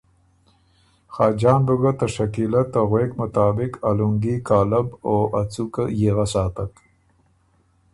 خاجان 1.13 1.59
بُو 1.67 1.75
ګۀ 1.81 1.91
ته 1.99 2.07
شکیلۀ 2.15 2.61
ته 2.71 2.79
غوېک 2.89 3.11
مطابق 3.21 3.71
ا 3.87 3.89
لُونګي 3.97 4.35
کالب 4.47 4.87
او 5.07 5.17
ا 5.39 5.41
څُوکه 5.51 5.83
ييغه 6.01 6.25
ساتک، 6.33 6.73